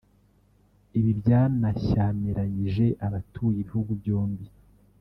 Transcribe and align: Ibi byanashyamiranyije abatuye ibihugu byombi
Ibi 0.97 1.11
byanashyamiranyije 1.19 2.85
abatuye 3.05 3.57
ibihugu 3.61 3.91
byombi 4.01 4.45